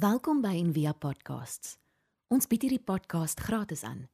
[0.00, 1.74] Welkom by Envia Podcasts.
[2.32, 4.06] Ons bied hierdie podcast gratis aan.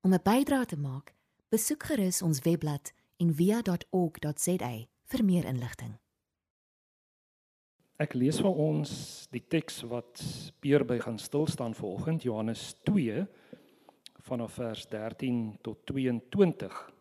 [0.00, 1.12] Om 'n bydrae te maak,
[1.50, 4.70] besoek gerus ons webblad en via.org.za
[5.04, 5.98] vir meer inligting.
[7.98, 10.22] Ek lees vir ons die teks wat
[10.60, 13.26] Peer by gaan stil staan vanoggend Johannes 2
[14.20, 16.92] vanaf vers 13 tot 22.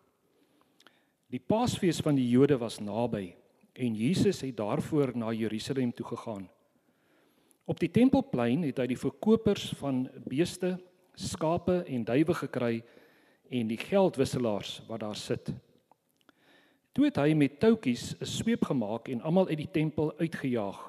[1.29, 3.35] Die Paasfees van die Jode was naby
[3.73, 6.49] en Jesus het daarvoor na Jerusalem toe gegaan.
[7.67, 10.77] Op die tempelplein het hy die verkopers van beeste,
[11.19, 12.77] skape en duwe gekry
[13.51, 15.51] en die geldwisselaars wat daar sit.
[16.95, 20.79] Toe het hy met toutjies 'n sweep gemaak en almal uit die tempel uitgejaag,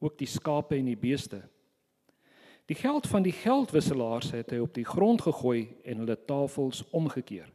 [0.00, 1.42] ook die skape en die beeste.
[2.66, 7.52] Die geld van die geldwisselaars het hy op die grond gegooi en hulle tafels omgekeer.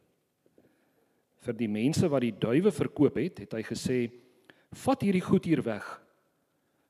[1.39, 4.11] Vir die mense wat die duwe verkoop het, het hy gesê:
[4.71, 6.08] "Vat hierdie goed hier weg.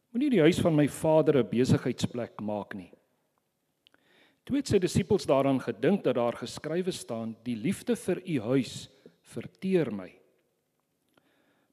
[0.10, 2.92] Moenie die huis van my Vader 'n besigheidsplek maak nie."
[4.44, 8.90] Toe het sy disippels daaraan gedink dat daar geskrywe staan: "Die liefde vir u huis
[9.22, 10.12] verteer my."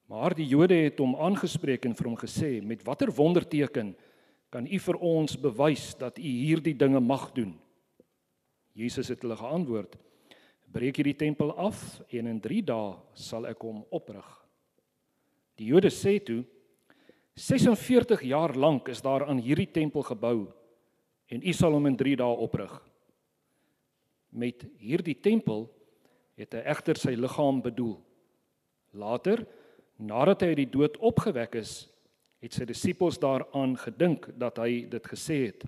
[0.06, 3.96] Maar die Jode het hom aangespreek en vir hom gesê: "Met watter wonderteken
[4.50, 7.58] kan u vir ons bewys dat u hierdie dinge mag doen?"
[8.74, 9.96] Jesus het hulle geantwoord:
[10.72, 14.46] "Breek hierdie tempel af en in 3 dae sal ek hom oprig."
[15.56, 16.44] Die Jode sê toe:
[17.36, 20.52] "46 jaar lank is daar aan hierdie tempel gebou
[21.26, 22.82] en u sal hom in 3 dae oprig."
[24.28, 25.70] Met hierdie tempel
[26.36, 28.00] het hy egter sy liggaam bedoel.
[28.92, 29.46] Later
[29.96, 31.86] Nadat hy uit die dood opgewek is,
[32.44, 35.64] het sy disippels daaraan gedink dat hy dit gesê het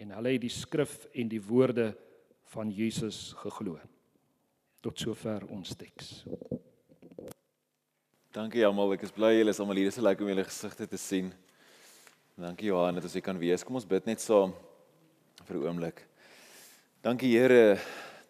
[0.00, 1.90] en hulle het die skrif en die woorde
[2.54, 3.74] van Jesus geglo.
[4.80, 6.22] Tot sover ons teks.
[8.30, 9.88] Dankie almal, ek is bly julle is almal hier.
[9.88, 11.32] Dit is so lekker om julle gesigte te sien.
[12.38, 13.64] Dankie Johan dat ons hier kan wees.
[13.66, 14.52] Kom ons bid net saam
[15.48, 16.04] vir 'n oomblik.
[17.02, 17.80] Dankie Here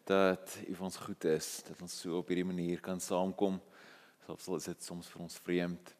[0.08, 3.60] dat U vir ons goed is, dat ons so op hierdie manier kan saamkom
[4.24, 5.92] selfs is dit soms vir ons vreemd.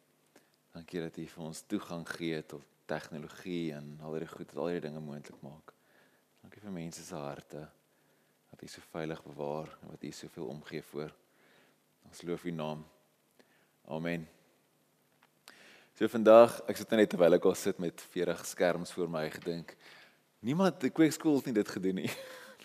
[0.73, 4.71] Dankie dat U vir ons toegang gee tot tegnologie en al die goed wat al
[4.71, 5.75] hierdie dinge moontlik maak.
[6.41, 7.69] Dankie vir mense se harte
[8.49, 11.13] dat U so veilig bewaar en wat U soveel omgee voor.
[12.09, 12.83] Ons loof U naam.
[13.87, 14.27] Amen.
[15.97, 19.75] So vandag, ek sit net terwyl ek al sit met 40 skerms voor my gedink.
[20.41, 22.11] Niemand die kweekskool het nie dit gedoen nie.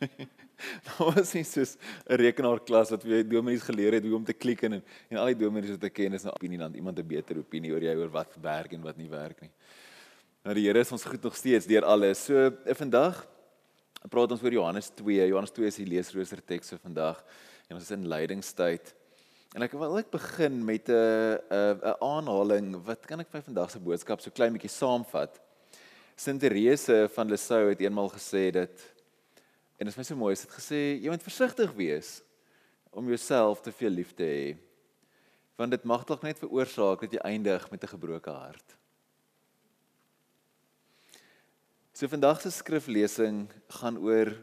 [0.87, 1.75] Daar was nie soos
[2.09, 5.41] 'n rekenaarklas wat jy dominees geleer het hoe om te klik en en al die
[5.45, 8.09] dominees wat ek ken is nou opinie dan iemand 'n beter opinie oor jy oor
[8.09, 9.53] wat werk en wat nie werk nie.
[10.45, 12.25] Nou die Here is ons goed nog steeds deur alles.
[12.25, 13.27] So eh, vandag
[14.09, 15.29] praat ons oor Johannes 2.
[15.29, 17.25] Johannes 2 is die leesrooster teks vir vandag
[17.69, 18.95] en ons is in lydingstyd.
[19.57, 22.77] En ek wil ek begin met 'n 'n aanhaling.
[22.85, 25.41] Wat kan ek vir vandag se boodskap so klein bietjie saamvat?
[26.17, 28.71] Sint Terese van Lisieux het eenmal gesê dat
[29.79, 32.23] En dit is my so mooi, dit gesê jy moet versigtig wees
[32.91, 34.57] om jouself te veel lief te hê.
[35.57, 38.77] Want dit mag dalk net veroorsaak dat jy eindig met 'n gebroke hart.
[41.93, 44.37] So vandag se skriflesing gaan oor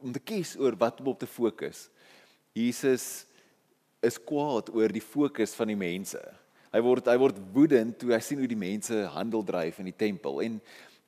[0.00, 1.88] om te kies oor wat om op te fokus.
[2.52, 3.26] Jesus
[4.02, 6.20] is kwaad oor die fokus van die mense.
[6.72, 9.98] Hy word hy word woedend toe hy sien hoe die mense handel dryf in die
[9.98, 10.58] tempel en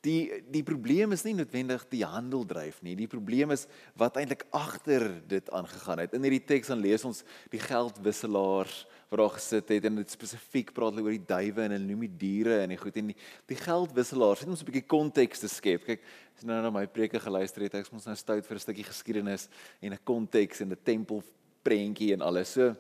[0.05, 2.93] die die probleem is nie noodwendig die handel dryf nie.
[2.99, 3.65] Die probleem is
[3.99, 6.17] wat eintlik agter dit aangegaan het.
[6.17, 7.23] In hierdie teks dan lees ons
[7.53, 11.77] die geldwisselaars wat daar gesit het en dit spesifiek praat hulle oor die duwe en
[11.77, 13.17] hulle noem die diere en die goed en die,
[13.51, 14.45] die geldwisselaars.
[14.45, 15.87] Net om 'n bietjie konteks te skep.
[15.87, 16.05] Kyk,
[16.37, 18.85] as jy nou na my preke geluister het, ek moet nou stout vir 'n stukkie
[18.85, 19.49] geskiedenis
[19.81, 21.25] en 'n konteks en 'n tempel
[21.65, 22.53] prentjie en alles.
[22.55, 22.75] So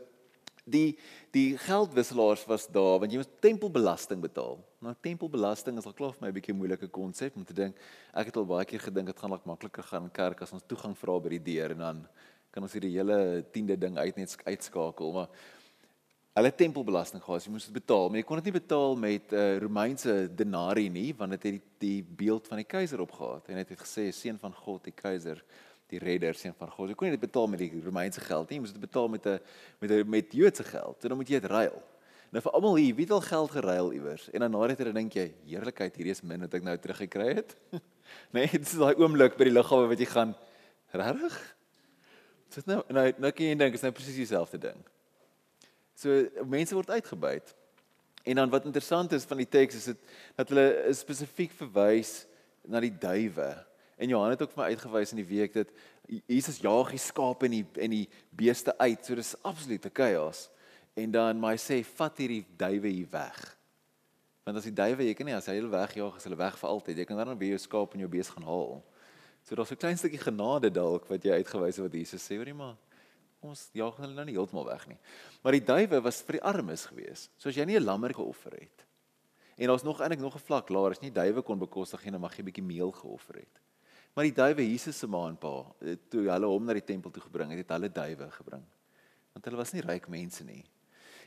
[0.64, 0.96] die
[1.34, 4.60] die geldwisselaars was daar want jy moet tempelbelasting betaal.
[4.84, 7.76] Nou tempelbelasting is al klaar vir my 'n bietjie moeilike konsep om te dink.
[8.14, 10.62] Ek het al baie keer gedink dit gaan dalk makliker gaan in kerk as ons
[10.66, 12.08] toegang vra by die deur en dan
[12.50, 15.28] kan ons hierdie hele 10de ding uit net uitskakel, maar
[16.38, 19.36] hulle tempelbelasting gehad, jy moes dit betaal, maar jy kon dit nie betaal met 'n
[19.36, 23.56] uh, Romeinse denarii nie want dit het die, die beeld van die keiser opgehad en
[23.56, 25.42] dit het gesê seun van God, die keiser
[25.92, 26.88] die redder seun van God.
[26.88, 29.26] Jy kon nie dit betaal met die Romeinse geld nie, jy moes dit betaal met
[29.26, 29.40] 'n
[29.80, 30.96] met 'n met Joodse geld.
[31.00, 31.82] So dan moet jy dit ruil.
[32.32, 34.30] Nou vir almal hier, wie het al geld geruil iewers?
[34.30, 37.34] En dan na dit dan dink jy, heerlikheid, hierdie is min wat ek nou teruggekry
[37.34, 37.56] het.
[38.34, 40.34] nee, dit is daai oomblik by die lughawe wat jy gaan
[40.90, 41.36] regtig?
[42.54, 44.82] Dit nou nou nou kan jy dink, is nou presies dieselfde ding.
[45.94, 47.54] So mense word uitgebuit.
[48.24, 52.24] En dan wat interessant is van die teks is dit dat hulle spesifiek verwys
[52.66, 53.50] na die duwe.
[53.96, 55.68] En Johan het ook vir my uitgewys in die week dat
[56.26, 59.04] Jesus jaag die skape en die en die beeste uit.
[59.04, 60.48] So dis absolute chaos.
[60.94, 63.38] En dan maar hy sê vat hierdie duwe hier weg.
[64.44, 66.68] Want as die duiwe, jy kan nie as hy hulle wegjaag, as hulle weg vir
[66.68, 66.98] altyd.
[67.00, 68.82] Jy kan dan weer jou skaap en jou bees gaan haal.
[69.44, 72.54] So daar's 'n klein stukkie genade dalk wat jy uitgewys het wat Jesus sê, hoorie
[72.54, 72.76] maar
[73.40, 74.98] ons jaag hulle nou nie heeltemal weg nie.
[75.42, 77.28] Maar die duiwe was vir die armes gewees.
[77.36, 78.84] So as jy nie 'n lammer geoffer het.
[79.56, 82.20] En daar's nog eintlik nog 'n vlak laer, as nie duiwe kon bekostig nie, dan
[82.20, 83.60] mag jy 'n bietjie meel geoffer het.
[84.14, 85.52] Maar die duiwe Jesus se ma en pa,
[86.08, 88.64] toe hulle hom na die tempel toe gebring het, het hulle duiwe gebring.
[89.34, 90.62] Want hulle was nie ryk mense nie.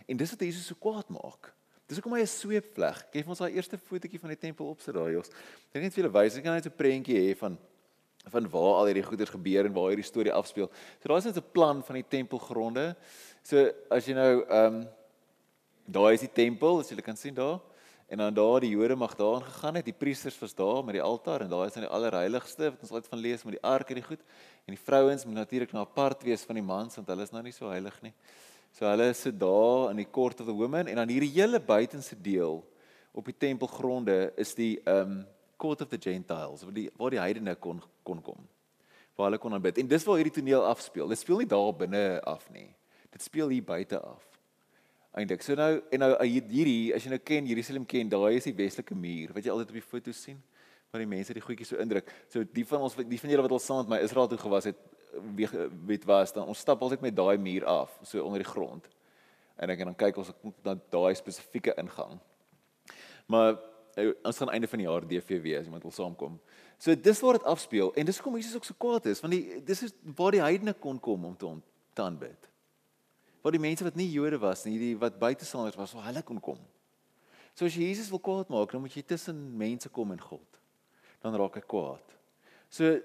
[0.07, 1.51] En dis wat Jesus so kwaad maak.
[1.88, 2.98] Dis hoekom hy 'n sweepvleg.
[3.12, 5.30] Kyk vir ons daai eerste fotootjie van die tempel op sit daai jos.
[5.74, 7.57] Ek net vir julle wys, ek kan net so 'n prentjie hê van
[8.28, 10.69] van waar al hierdie goeders gebeur en waar hierdie storie afspeel.
[11.00, 12.95] So daar's net 'n plan van die tempelgronde.
[13.44, 14.88] So as jy nou ehm um,
[15.88, 17.60] daar is die tempel, as jy kan sien daar.
[18.07, 19.86] En dan daar die Jode mag daarin gegaan het.
[19.86, 22.92] Die priesters was daar met die altaar en daar is dan die allerheiligste wat ons
[22.92, 24.21] altyd van lees met die ark en die goed.
[24.65, 27.44] En die vrouens moet natuurlik nou apart wees van die mans want hulle is nou
[27.44, 28.13] nie so heilig nie.
[28.71, 32.15] So hulle sit daar in die court of the women en dan hierdie hele buitenste
[32.21, 32.62] deel
[33.12, 35.25] op die tempelgronde is die um
[35.57, 38.48] court of the gentiles waar die waar die heidene kon kon kom.
[39.18, 39.77] Waar hulle kon aanbid.
[39.81, 41.07] En dis waar hierdie toneel afspeel.
[41.12, 42.69] Dit speel nie daar binne af nie.
[43.12, 44.26] Dit speel hier buite af.
[45.17, 45.41] Eindelik.
[45.41, 48.95] So nou en nou hierdie as jy nou ken Jerusalem ken, daai is die westelike
[48.97, 50.37] muur wat jy altyd op die foto sien
[50.91, 52.11] waar die mense die goedjies so indruk.
[52.31, 54.69] So die van ons die van julle wat al saam met my Israel toe gewas
[54.69, 54.77] het,
[55.35, 55.47] wie
[55.89, 58.85] weet was dan ons stap altyd met daai muur af so onder die grond.
[59.57, 60.29] En ek en dan kyk ons
[60.63, 62.19] na daai spesifieke ingang.
[63.25, 63.57] Maar
[63.97, 66.37] eh, ons gaan einde van die jaar DVW as iemand wil saamkom.
[66.77, 69.63] So dis waar dit afspeel en dis kom Jesus ook so kwaad is want die
[69.65, 72.51] dis is waar die heidene kon kom om te aanbid.
[73.47, 76.41] Waar die mense wat nie Jode was nie, die wat buitestanders was, waar hulle kon
[76.44, 76.57] kom.
[77.55, 80.59] So as jy Jesus wil kwaad maak, dan moet jy tussen mense kom en God.
[81.23, 82.11] Dan raak hy kwaad.
[82.67, 82.97] So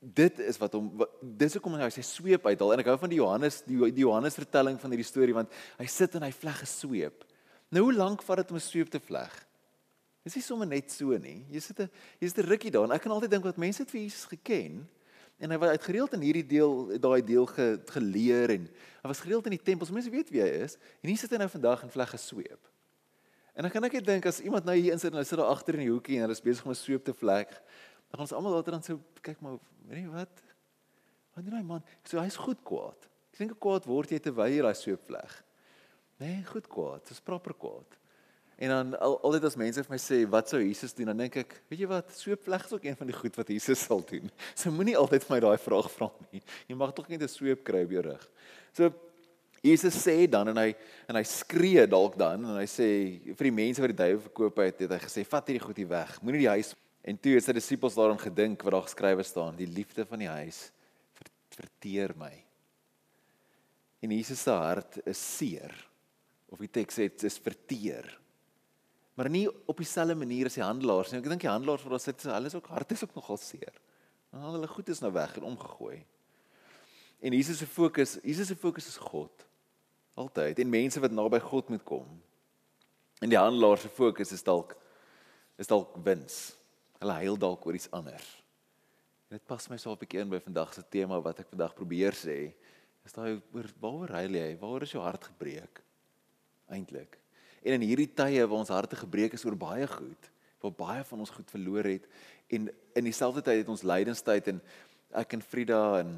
[0.00, 0.88] dit is wat hom
[1.20, 4.40] dis hoekom hy sê sweep uithaal en ek hou van die Johannes die, die Johannes
[4.40, 7.24] vertelling van hierdie storie want hy sit en hy vleg 'n sweep.
[7.68, 9.32] Nou hoe lank vat dit om 'n sweep te vleg?
[10.24, 11.44] Dis nie sommer net so nie.
[11.52, 11.90] Jy sit 'n
[12.20, 14.24] jy sit 'n rukkie daar en ek kan altyd dink wat mense het vir Jesus
[14.24, 14.88] geken
[15.44, 18.68] en hy was uitgereeld in hierdie deel daai deel ge, geleer en
[19.02, 19.92] hy was gereeld in die tempels.
[19.92, 22.70] Mense weet wie hy is en hier sit hy nou vandag en vleg 'n sweep.
[23.54, 25.52] En dan kan ek net dink as iemand nou hier insit en hy sit daar
[25.52, 27.48] agter in die hoekie en hulle is besig om 'n sweep te vleg,
[28.10, 30.42] dan ons almal later dan so kyk maar weet jy wat?
[31.34, 31.82] Wat doen hy man?
[32.04, 33.08] So hy's goed kwaad.
[33.32, 35.44] Ek dink kwaad word jy terwyl jy daai soop vleg.
[36.18, 37.06] Nee, goed kwaad.
[37.08, 37.98] Dis proper kwaad.
[38.64, 41.36] En dan al, altyd as mense vir my sê wat sou Jesus doen, dan dink
[41.42, 44.04] ek, weet jy wat, soop vleg is ook een van die goed wat Jesus sal
[44.08, 44.30] doen.
[44.60, 46.40] So moenie altyd vir my daai vraag vra nie.
[46.70, 48.28] Jy mag tog net 'n soop kry op jou rug.
[48.72, 48.92] So
[49.64, 50.70] Jesus sê dan en hy
[51.08, 52.88] en hy skree dalk dan en hy sê
[53.32, 55.88] vir die mense wat die duiwel verkoop het, het hy gesê, "Vat hierdie goed hier
[55.88, 56.22] weg.
[56.22, 56.74] Moenie die huis
[57.04, 60.30] En toe het sy disippels daaraan gedink wat daar geskrywe staan, die liefde van die
[60.30, 60.70] huis
[61.54, 62.32] verteer my.
[64.02, 65.74] En Jesus se hart is seer.
[66.48, 68.08] Of die teks sê dit is verteer.
[69.14, 71.20] Maar nie op dieselfde manier as die handelaars nie.
[71.20, 73.76] Ek dink die handelaars wat daar sit, hulle is ook hart is ook nogal seer.
[74.30, 76.00] Want al hulle goed is nou weg en omgegooi.
[77.24, 79.46] En Jesus se fokus, Jesus se fokus is God.
[80.18, 82.08] Altyd en mense wat naby God moet kom.
[83.22, 84.74] En die handelaars se fokus is dalk
[85.56, 86.56] is dalk wins
[86.98, 88.26] hulle huil dalk oor iets anders.
[89.28, 91.74] En dit pas my so 'n bietjie in by vandag se tema wat ek vandag
[91.74, 92.54] probeer sê.
[93.04, 94.56] Is daai oor waaroor huil jy?
[94.58, 95.82] Waaroor is jou hart gebreek?
[96.68, 97.18] Eintlik.
[97.64, 100.30] En in hierdie tye waar ons harte gebreek is oor baie goed,
[100.60, 102.06] waar baie van ons goed verloor het
[102.52, 104.60] en in dieselfde tyd het ons lydenstyd en
[105.16, 106.14] ek en Frida en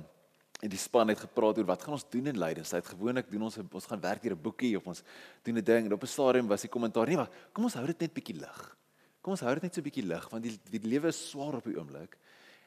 [0.64, 2.86] en die span het gepraat oor wat gaan ons doen in lydenstyd?
[2.88, 5.02] Gewoonlik doen ons ons gaan werk hier 'n boekie of ons
[5.42, 7.86] doen 'n ding en op 'n stadium was die kommentaar nee, maar kom ons hou
[7.86, 8.76] dit net bietjie lig.
[9.20, 11.64] Kom ons hou dit net so bietjie lig want die die lewe is swaar op
[11.64, 12.16] die oomblik.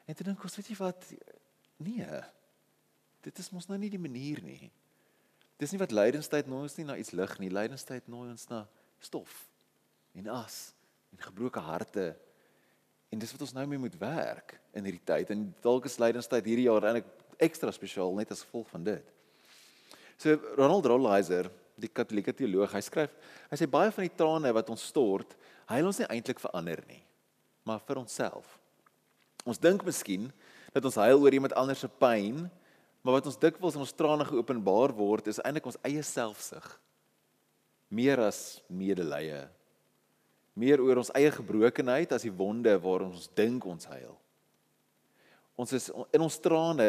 [0.06, 1.04] En toe dink ons, weet jy wat?
[1.76, 2.20] Nee.
[3.20, 4.70] Dit is mos nou nie die manier nie.
[5.60, 7.50] Dis nie wat lydenstyd nooi ons nie na iets lig nie.
[7.52, 8.64] Lydenstyd nooi ons na
[9.04, 9.42] stof
[10.16, 10.72] en as
[11.12, 12.14] en gebroke harte.
[13.12, 15.32] En dis wat ons nou mee moet werk in hierdie tyd.
[15.34, 19.12] En dalk is lydenstyd hierdie jaar eintlik ekstra spesiaal net as gevolg van dit.
[20.20, 21.48] So Ronald Rolheiser,
[21.80, 23.12] die Katolieke teoloog, hy skryf,
[23.48, 25.32] hy sê baie van die trane wat ons stort
[25.70, 27.00] huil ons nie eintlik vir ander nie,
[27.64, 28.56] maar vir onsself.
[29.48, 30.28] Ons dink miskien
[30.74, 32.48] dat ons huil oor iemand anders se pyn,
[33.02, 36.66] maar wat ons dikwels in ons trane geopenbaar word, is eintlik ons eie selfsug.
[37.88, 39.46] Meer as medelee.
[40.54, 44.16] Meer oor ons eie gebrokenheid as die wonde waar ons dink ons huil.
[45.60, 46.88] Ons is in ons trane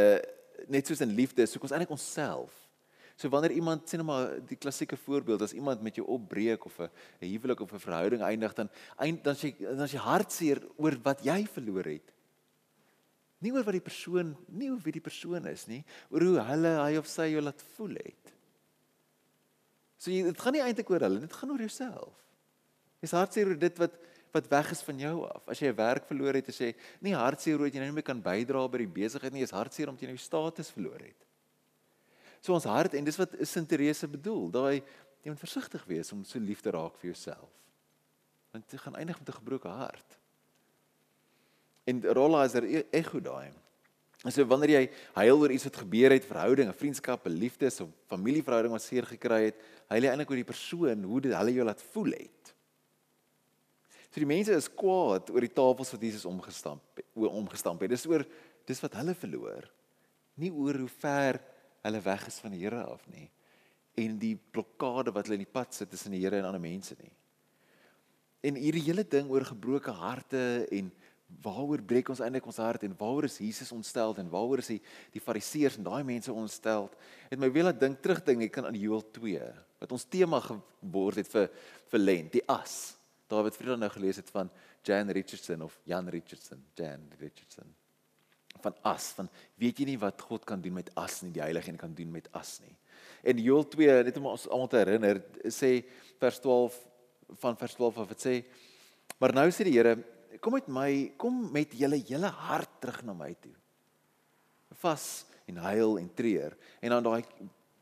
[0.71, 2.53] net soos in liefde, soek ons eintlik onsself.
[3.19, 6.79] So wanneer iemand sê net maar die klassieke voorbeeld as iemand met jou opbreek of
[6.79, 6.89] 'n
[7.19, 11.23] huwelik of 'n verhouding eindig dan dan as jy dan as jy hartseer oor wat
[11.23, 12.07] jy verloor het.
[13.41, 15.81] Nie oor wat die persoon, nie oor wie die persoon is nie,
[16.13, 18.33] oor hoe hulle hy of sy jou laat voel het.
[20.01, 22.13] So jy dit gaan nie eintlik oor hulle, dit gaan oor jouself.
[23.01, 23.99] Jy's hartseer oor dit wat
[24.31, 25.47] wat weg is van jou af.
[25.51, 27.99] As jy 'n werk verloor het, as jy nie hartseer oor dit jy nou nie
[27.99, 31.27] meer kan bydra by die besigheid nie, jy's hartseer omdat jy nou status verloor het.
[32.41, 34.83] So ons hart en dis wat Sint Teresa bedoel, daai
[35.21, 37.49] jy moet versigtig wees om so lief te raak vir jouself.
[38.53, 40.17] Want jy gaan eindig met 'n gebroke hart.
[41.89, 43.51] En Rolla is er ego daai.
[44.21, 44.83] En so wanneer jy
[45.15, 49.63] huil oor iets wat gebeur het, verhoudinge, vriendskappe, liefdes of familieverhouding wat seer gekry het,
[49.89, 52.53] huil jy eintlik oor die persoon hoe dit hulle jou laat voel het.
[54.11, 57.93] So die mense is kwaad oor die tafels wat Jesus omgestamp oor omgestamp het.
[57.95, 58.25] Dis oor
[58.67, 59.65] dis wat hulle verloor.
[60.37, 61.39] Nie oor hoe ver
[61.81, 63.29] hulle weg is van die Here af nie
[63.99, 66.95] en die blokkade wat hulle in die pad sit tussen die Here en ander mense
[66.99, 67.11] nie.
[68.47, 70.89] En hierdie hele ding oor gebroke harte en
[71.41, 74.81] waaroor breek ons eintlik ons hart en waaroor is Jesus ontstel en waaroor is die
[75.13, 76.89] die fariseërs en daai mense ontstel
[77.29, 81.21] het my weer laat dink terugdink ek kan aan Joel 2 wat ons tema geword
[81.21, 81.47] het vir
[81.91, 82.95] vir Lent die as.
[83.31, 84.51] David Frieda nou gelees het van
[84.85, 87.67] Jan Richardson of Jan Richardson Jan Richardson.
[88.61, 89.29] Van as van
[89.61, 92.11] weet jy nie wat God kan doen met as nie die heilige en kan doen
[92.11, 92.75] met as nie.
[93.23, 95.79] En Joel 2 net om ons almal te herinner sê
[96.21, 96.77] vers 12
[97.41, 98.35] van vers 12 of dit sê
[99.21, 99.95] maar nou sê die Here
[100.39, 103.53] kom met my, kom met julle hele hart terug na my toe.
[104.81, 107.23] Vas en huil en treur en dan daai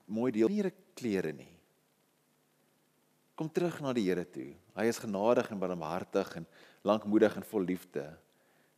[0.09, 1.51] mooi deel nie klere nie.
[3.39, 4.51] Kom terug na die Here toe.
[4.75, 6.47] Hy is genadig en barmhartig en
[6.83, 8.03] lankmoedig en vol liefde.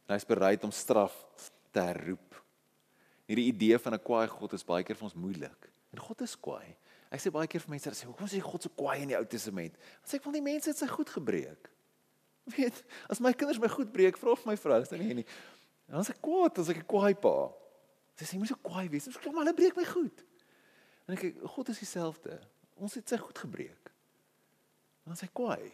[0.05, 1.15] En hy is bereid om straf
[1.73, 2.37] te herroep.
[3.25, 5.69] Hierdie idee van 'n kwaai God is baie keer vir ons moeilik.
[5.93, 6.75] En God is kwaai.
[7.09, 9.25] Ek sê baie keer vir mense, sê, "Hoekom sê God so kwaai in die Ou
[9.25, 11.69] Testament?" Dan sê ek, "Want die mense het sy goed gebreek."
[12.55, 15.27] Weet, as my kinders my goed breek, vra of my vrou, dan nee nie.
[15.91, 17.51] Dan sê ek kwaad, as ek 'n kwaai pa.
[18.15, 19.07] Sy sê jy moet so kwaai wees.
[19.07, 20.23] Sê maar hulle breek my goed.
[21.07, 22.39] En ek God is dieselfde.
[22.81, 23.91] Ons het sy goed gebreek.
[25.05, 25.71] Dan sê hy kwaai.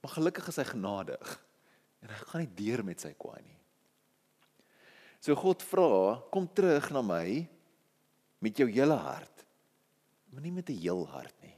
[0.00, 1.36] Maar gelukkig is hy genadig.
[2.04, 3.58] En hy gaan nie deur met sy kwaai nie.
[5.20, 7.48] So God vra, kom terug na my
[8.44, 9.44] met jou hele hart.
[10.30, 11.56] Maar nie met 'n heel hart nie.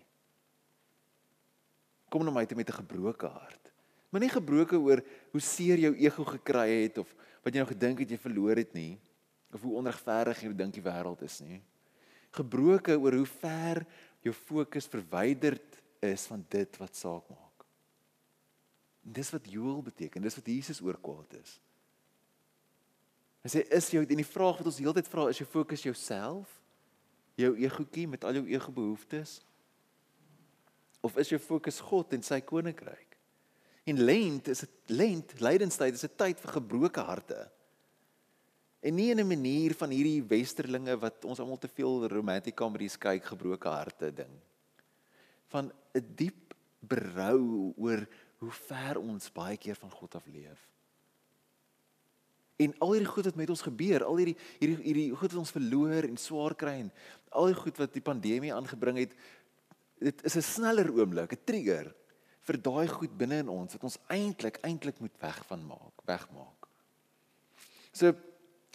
[2.08, 3.67] Kom na my toe met 'n gebroke hart.
[4.08, 7.10] Maar nie gebroke oor hoe seer jou ego gekry het of
[7.44, 8.96] wat jy nou gedink het jy verloor het nie
[9.52, 11.60] of hoe onregverdig jy dink die wêreld is nie.
[12.36, 13.82] Gebroke oor hoe ver
[14.24, 17.64] jou fokus verwyderd is van dit wat saak maak.
[19.06, 21.56] En dis wat Joel beteken, dis wat Jesus oor kwaad is.
[23.44, 26.50] Hy sê is jou en die vraag wat ons heeltyd vra is jou fokus jouself?
[27.38, 29.38] Jou egoetjie met al jou ego behoeftes?
[31.00, 33.17] Of is jou fokus God en sy koninkryk?
[33.88, 37.50] En lent is 'n lent, lydenstyd is 'n tyd vir gebroke harte.
[38.80, 42.98] En nie in 'n manier van hierdie westerlinge wat ons almal te veel romantic comedies
[42.98, 44.34] kyk gebroke harte ding.
[45.46, 48.06] Van 'n diep berou oor
[48.38, 50.68] hoe ver ons baie keer van God af leef.
[52.56, 55.56] En al hierdie goed wat met ons gebeur, al hierdie hierdie hierdie goed wat ons
[55.58, 56.92] verloor en swaar kry en
[57.28, 59.14] al die goed wat die pandemie aangebring het,
[59.98, 61.94] dit is 'n sneller oomblik, 'n trigger
[62.48, 66.68] vir daai goed binne in ons wat ons eintlik eintlik moet weg van maak, wegmaak.
[67.92, 68.14] So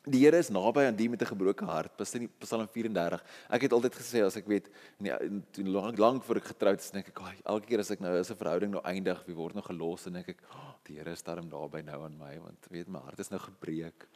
[0.03, 1.95] die Here is naby aan die met 'n gebroke hart.
[1.95, 3.23] Psalm 34.
[3.49, 4.67] Ek het altyd gesê as ek weet
[4.99, 5.13] nee,
[5.51, 8.11] toe lank lank voor ek getroud is, dink ek, "Ag, elke keer as ek nou
[8.11, 11.23] 'n verhouding nou eindig, wie word nou gelos?" en dink ek, oh, "Die Here is
[11.23, 14.07] daarom naby nou aan my, want weet my hart is nou gebreek."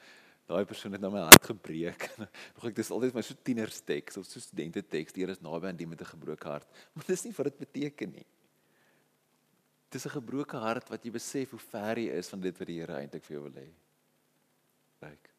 [0.47, 2.09] Daai persoon het nou my hart gebreek.
[2.55, 5.67] Nog ek dis altyd my so tienersteks of so studente teks, die Here is naby
[5.67, 6.67] aan die met 'n gebroke hart.
[6.93, 8.25] Maar dis nie wat dit beteken nie.
[9.89, 12.79] Dis 'n gebroke hart wat jy besef hoe ver jy is van dit wat die
[12.79, 13.69] Here eintlik vir jou wil hê.
[14.99, 15.37] Kyk.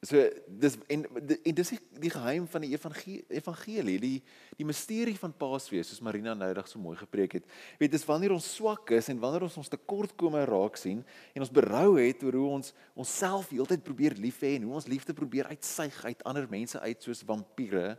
[0.00, 1.02] So dis en,
[1.44, 1.70] en dis
[2.00, 4.22] die geheim van die evangelie, evangelie, die
[4.56, 7.50] die misterie van Paasfees, soos Marina nou dag so mooi gepreek het.
[7.76, 11.02] Weet dis wanneer ons swak is en wanneer ons ons tekortkome raak sien
[11.34, 14.88] en ons berou het oor hoe ons onsself heeltyd probeer lief hê en hoe ons
[14.88, 17.98] liefde probeer uitsuig uit ander mense uit soos vampiere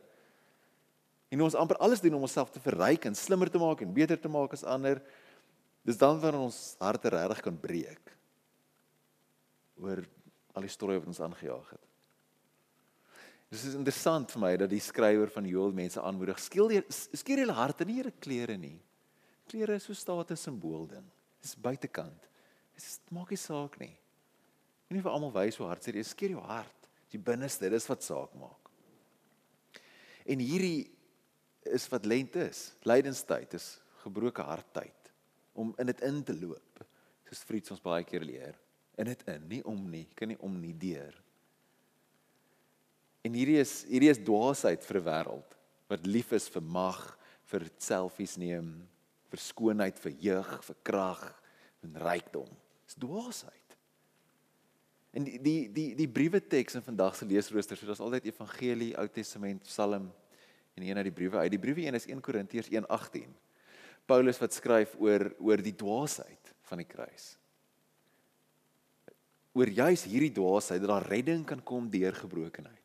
[1.31, 4.19] en ons amper alles doen om onsself te verryk en slimmer te maak en beter
[4.19, 4.99] te maak as ander,
[5.87, 8.11] dis dan wanneer ons harte regtig kan breek
[9.81, 10.03] oor
[10.53, 11.87] al die strooie wat ons aangejaag het.
[13.51, 17.87] Dis is interessant vir my dat die skrywer van Joel mense aanmoedig, skeer julle harte
[17.87, 18.77] nie julle klere nie.
[19.51, 21.07] Klere is so status simbool ding.
[21.43, 22.29] Dis buitekant.
[22.77, 23.91] Dit maak nie saak nie.
[24.91, 26.87] Nie vir almal wys hoe hartseer jy skeer jou hart.
[27.11, 28.71] Die binneste, dis wat saak maak.
[30.23, 30.91] En hierdie
[31.69, 32.71] is wat lente is.
[32.87, 35.11] Lydenstyd is gebroke harttyd
[35.53, 36.83] om in dit in te loop.
[37.27, 38.57] Soos Fritz ons baie keer leer.
[38.99, 41.15] In dit in, nie om nie, kan nie om nie deur.
[43.21, 45.57] En hierdie is hierdie is dwaasheid vir 'n wêreld
[45.91, 47.17] wat lief is vir mag,
[47.51, 48.87] vir selfies neem,
[49.29, 51.41] vir skoonheid, vir jeug, vir krag
[51.83, 52.47] en rykdom.
[52.85, 53.75] Dis dwaasheid.
[55.11, 58.95] En die die die die briewe teks in vandag se leesrooster, so daar's altyd Evangelie,
[58.97, 60.11] Ou Testament, Psalm
[60.81, 61.51] en een uit die briewe uit.
[61.53, 63.29] Die briewe een is 1 Korintiërs 1:18.
[64.09, 67.35] Paulus wat skryf oor oor die dwaasheid van die kruis.
[69.53, 72.79] Oor juis hierdie dwaasheid dat daar redding kan kom deur gebrokenheid.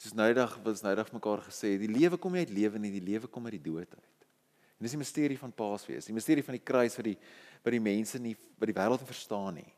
[0.00, 3.30] Soos noudag was noudag mekaar gesê, die lewe kom nie uit lewe nie, die lewe
[3.30, 4.26] kom uit die dood uit.
[4.74, 7.18] En dis die misterie van Paasfees, die misterie van die kruis wat die
[7.64, 9.70] wat die mense nie wat die wêreld nie verstaan nie.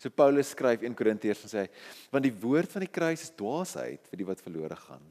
[0.00, 1.66] So Paulus skryf 1 Korintiërs en sê
[2.10, 5.04] want die woord van die kruis is dwaasheid vir die wat verlore gaan.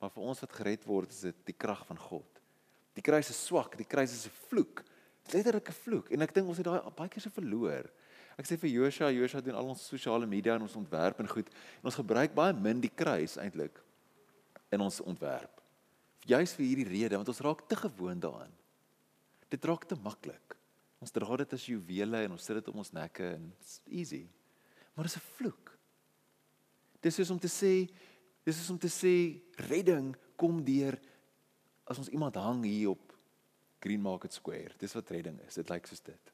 [0.00, 2.42] Maar vir ons wat gered word is dit die krag van God.
[2.96, 4.84] Die kruis is swak, die kruis is 'n vloek.
[5.32, 7.90] Letterlik 'n vloek en ek dink ons het daai baie keer se verloor.
[8.38, 11.48] Ek sê vir Joshua, Joshua doen al ons sosiale media en ons ontwerp en goed
[11.48, 13.80] en ons gebruik baie min die kruis eintlik
[14.70, 15.62] in ons ontwerp.
[16.26, 18.52] Juist vir hierdie rede want ons raak te gewoond daaraan.
[19.48, 20.56] Dit raak te maklik.
[21.00, 24.26] Ons dra dit as juwele en ons sit dit om ons nekke en it's easy.
[24.94, 25.78] Maar dit is 'n vloek.
[27.00, 27.88] Dis is om te sê,
[28.46, 29.12] dis is om te sê
[29.66, 30.94] redding kom deur
[31.86, 33.14] as ons iemand hang hier op
[33.82, 34.74] Green Market Square.
[34.78, 35.58] Dis wat redding is.
[35.58, 36.32] Dit lyk soos dit.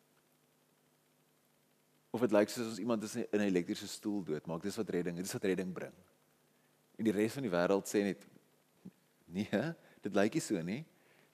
[2.12, 4.62] Of dit lyk soos ons iemand is in 'n elektriese stoel doodmaak.
[4.62, 5.94] Dis wat redding, dis wat redding bring.
[6.98, 8.26] En die res van die wêreld sê net
[9.26, 10.84] nee, dit lyk nie so nie.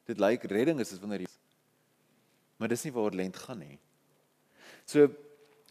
[0.06, 1.28] Dit lyk redding is wanneer jy
[2.58, 3.78] Maar dis nie waar lent gaan nie.
[4.84, 5.06] So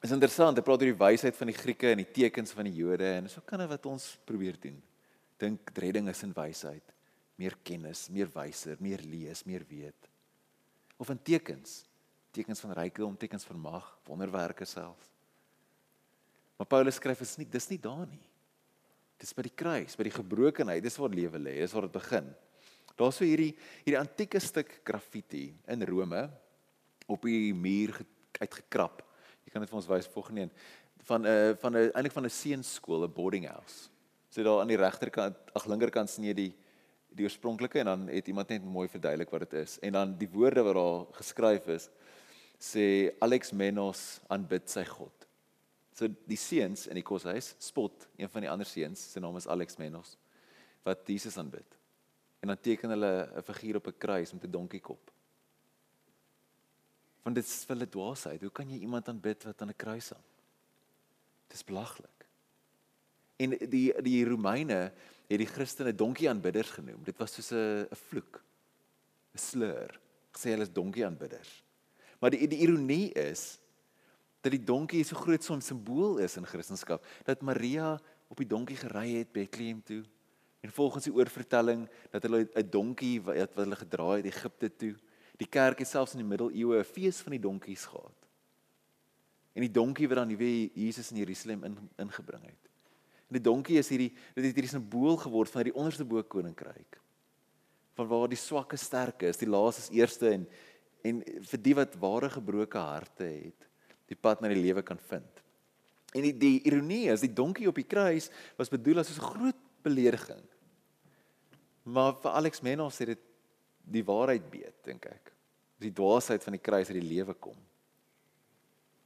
[0.02, 2.78] is interessant, hy praat oor die wysheid van die Grieke en die tekens van die
[2.80, 4.78] Jode en so kan dit wat ons probeer doen.
[5.38, 6.94] Dink redding is in wysheid,
[7.38, 10.10] meer kennis, meer wyser, meer lees, meer weet.
[10.98, 11.84] Of in tekens,
[12.34, 14.98] tekens van rykdom, tekens van mag, wonderwerke self.
[16.58, 18.24] Maar Paulus skryf is nie dis nie daar nie.
[19.22, 22.30] Dis by die kruis, by die gebrokenheid, dis waar lewe lê, dis waar dit begin.
[22.98, 23.52] Daar's so hierdie
[23.84, 26.24] hierdie antieke stuk graffiti in Rome
[27.06, 27.94] op die muur
[28.42, 29.04] uitgekrap.
[29.46, 30.54] Jy kan dit vir ons wys volgende een
[31.08, 33.90] van 'n uh, van 'n eintlik van 'n seunskool, 'n boarding house.
[34.38, 36.52] So daar aan die regterkant, ag linkerkant sien jy die
[37.18, 39.80] die oorspronklike en dan het iemand net mooi verduidelik wat dit is.
[39.82, 41.88] En dan die woorde wat daar geskryf is
[42.62, 42.84] sê
[43.26, 45.26] Alex Menos aanbid sy God.
[45.98, 49.50] So die seuns in die koshuis spot een van die ander seuns, sy naam is
[49.50, 50.14] Alex Menos
[50.86, 51.80] wat Jesus aanbid.
[52.46, 55.14] En dan teken hulle 'n figuur op 'n kruis met 'n donkiekop
[57.24, 58.42] want dit is vir hulle dwaasheid.
[58.42, 60.24] Hoe kan jy iemand aanbid wat aan 'n kruis hang?
[61.50, 62.17] Dis belaglik.
[63.38, 64.92] En die die Romeine
[65.28, 67.04] het die Christene donkie aanbidders genoem.
[67.04, 68.44] Dit was soos 'n vloek.
[69.34, 70.00] 'n slur.
[70.32, 71.64] Gesê hulle is donkie aanbidders.
[72.20, 73.60] Maar die die ironie is
[74.42, 78.48] dat die donkie so groot so 'n simbool is in Christendom dat Maria op die
[78.48, 80.04] donkie gery het Bethlehem toe
[80.62, 84.96] en volgens die oorvertelling dat hulle 'n donkie wat hulle gedra het Egipte toe
[85.38, 88.26] Die kerk het selfs in die middeleeue 'n fees van die donkies gehad.
[89.54, 92.70] En die donkie wat dan die wie Jesus in Jerusalem in, ingebring het.
[93.28, 97.00] En die donkie is hierdie dit het hierdie simbool geword van die onderste bo koninkryk.
[97.98, 100.48] Van waar die swakke sterk is, die laaste is eerste en
[101.06, 103.68] en vir die wat ware gebroke harte het,
[104.10, 105.44] die pad na die lewe kan vind.
[106.16, 109.62] En die, die ironie is die donkie op die kruis was bedoel as 'n groot
[109.84, 110.44] belediging.
[111.84, 113.24] Maar vir Alex Menos het dit
[113.88, 115.32] die waarheid weet, dink ek.
[115.80, 117.58] Die dwaasheid van die kruis uit die lewe kom.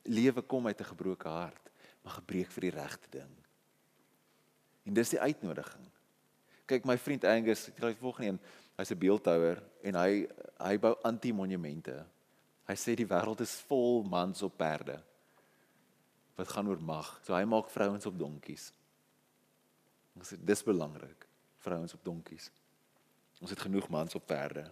[0.04, 1.70] Lewe kom uit 'n gebroke hart,
[2.04, 3.41] maar gebreek vir die regte ding.
[4.84, 5.88] En dis die uitnodiging.
[6.66, 8.40] Kyk my vriend Angus, ek kry volgende een,
[8.80, 10.28] hy's 'n beeldhouer en hy
[10.62, 12.06] hy bou anti-monumente.
[12.68, 15.02] Hy sê die wêreld is vol mans op perde.
[16.36, 17.20] Wat gaan oor mag.
[17.26, 18.72] So hy maak vrouens op donkies.
[20.16, 22.52] Ons sê dis belangrik, vrouens op donkies.
[23.42, 24.72] Ons het genoeg mans op perde.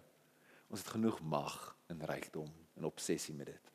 [0.69, 3.71] Ons het genoeg mag en rykdom en obsessie met dit.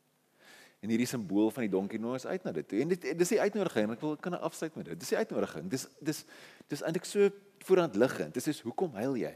[0.85, 2.83] En hierdie simbool van die donkie nou is uit na dit toe.
[2.85, 3.95] En dit dis die uitnodiging.
[3.95, 5.01] Ek wil kan afsluit met dit.
[5.01, 5.71] Dis die uitnodiging.
[5.73, 6.21] Dis dis
[6.69, 7.31] dis eintlik so
[7.65, 8.37] voorhand liggend.
[8.37, 9.33] Dis is hoekom huil jy?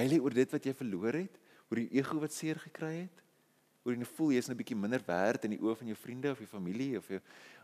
[0.00, 1.38] Huil jy oor dit wat jy verloor het?
[1.70, 3.22] Oor die ego wat seer gekry het?
[3.86, 6.30] Oor jy nou voel jy's 'n bietjie minder werd in die oë van jou vriende
[6.30, 7.20] of jou familie of jou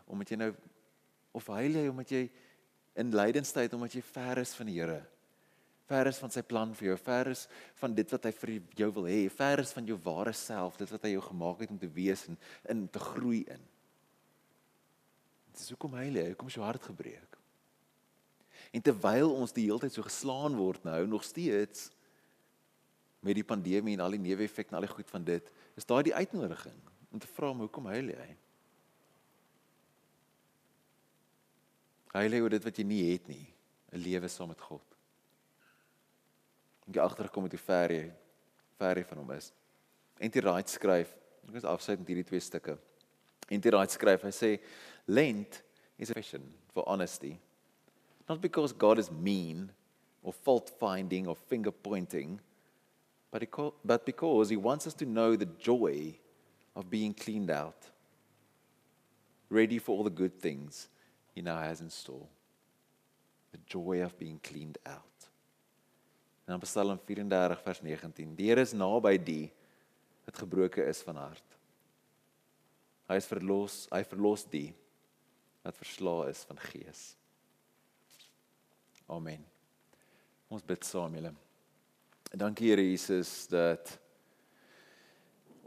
[0.07, 0.53] omdat jy nou
[1.33, 2.29] of huil jy omdat jy
[2.95, 5.03] in lydenstyd omdat jy ver is van die Here?
[5.87, 7.45] Ver is van sy plan vir jou, ver is
[7.79, 10.91] van dit wat hy vir jou wil hê, ver is van jou ware self, dit
[10.91, 12.39] wat hy jou gemaak het om te wees en
[12.73, 13.63] in te groei in.
[15.53, 17.37] Dit is hoekom hy lê, hoekom is jou hart gebreek?
[18.75, 21.87] En terwyl ons die hele tyd so geslaan word nou nog steeds
[23.23, 25.47] met die pandemie en al die neeweffekte en al die goed van dit,
[25.79, 26.77] is daai die uitnodiging
[27.13, 28.27] om te vra hoekom hy lê.
[32.11, 33.45] Hy lê oor dit wat jy nie het nie,
[33.93, 34.96] 'n lewe saam met God.
[36.87, 38.03] Ek agtergekom het hoe ver jy
[38.79, 39.51] ver van hom is.
[40.23, 40.41] N.T.
[40.41, 41.11] Wright skryf,
[41.49, 42.77] ek is afsluit met hierdie twee stukke.
[43.53, 43.73] N.T.
[43.73, 44.51] Wright skryf, hy sê
[45.07, 45.61] lent
[45.97, 47.35] is a fashion for honesty.
[48.29, 49.69] Not because God is mean
[50.23, 52.39] or fault finding or finger pointing,
[53.31, 53.43] but
[53.85, 56.15] but because he wants us to know the joy
[56.75, 57.89] of being cleaned out,
[59.49, 60.89] ready for all the good things
[61.33, 62.27] he now has in store.
[63.51, 65.16] The joy of being cleaned out.
[66.47, 68.35] En dan Psalm 34 vers 19.
[68.39, 69.49] Die Here is naby die
[70.23, 71.55] wat gebroken is van hart.
[73.11, 74.69] Hy is verlos, hy verlos die
[75.67, 77.01] wat verslae is van gees.
[79.11, 79.43] Amen.
[80.47, 81.33] Ons bid saam julle.
[82.31, 83.91] Dankie Here Jesus dat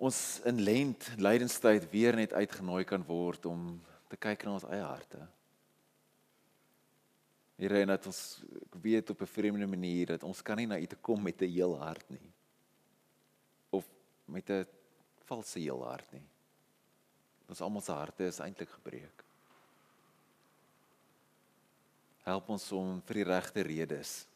[0.01, 3.75] ons in lent lydenstyd weer net uitgenooi kan word om
[4.09, 5.21] te kyk na ons eie harte.
[7.61, 8.41] Here en dat ons
[8.81, 11.53] weet op 'n vreemde manier dat ons kan nie na U toe kom met 'n
[11.53, 12.33] heel hart nie.
[13.71, 13.85] Of
[14.25, 14.67] met 'n
[15.25, 16.29] valse heel hart nie.
[17.49, 19.25] Ons almal se harte is eintlik gebreek.
[22.23, 24.27] Help ons om vir die regte redes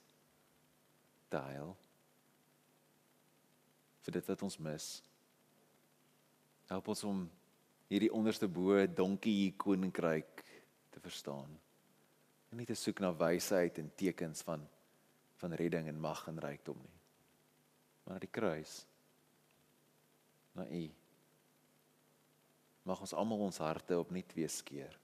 [1.29, 1.77] te huil.
[4.03, 5.03] Vir dit wat ons mis.
[6.67, 7.31] Help ons om
[7.89, 10.45] hierdie onderste bo donkie koninkryk
[10.91, 11.64] te verstaan.
[12.55, 14.63] En nie te soek na wysheid en tekens van
[15.43, 16.99] van redding en mag en rykdom nie.
[18.05, 18.75] Maar na die kruis.
[20.55, 20.83] Na U.
[22.87, 24.95] Mag ons almal ons harte opnuut weer skeer.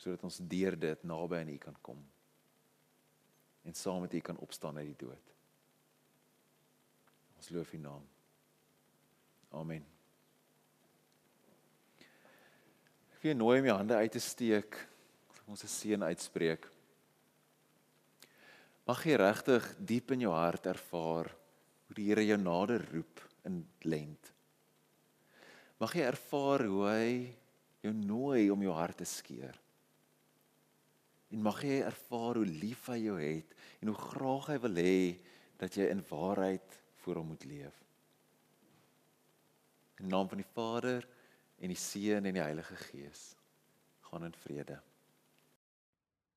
[0.00, 2.00] Sodat ons deur dit naby aan U kan kom.
[3.68, 5.34] En saam met U kan opstaan uit die dood.
[7.36, 8.08] Ons loof U naam.
[9.60, 9.84] Amen.
[13.18, 14.80] Ek wil nooi om jou hande uit te steek.
[15.46, 16.68] Ons 'n seën uitspreek.
[18.86, 21.30] Mag jy regtig diep in jou hart ervaar
[21.86, 24.32] hoe die Here jou nader roep in lent.
[25.78, 27.36] Mag jy ervaar hoe hy
[27.82, 29.58] jou nooi om jou hart te skeer.
[31.32, 34.98] En mag jy ervaar hoe lief hy jou het en hoe graag hy wil hê
[35.58, 37.78] dat jy in waarheid voor hom moet leef.
[40.02, 41.06] In naam van die Vader
[41.62, 43.32] en die Seun en die Heilige Gees.
[44.10, 44.82] Gaan in vrede.